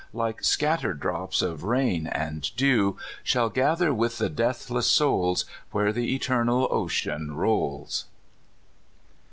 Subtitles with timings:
[0.13, 2.97] Like scattered drops of rain and dew.
[3.23, 8.05] Shall gather with the deathless souls Where the eternal ocean rolls.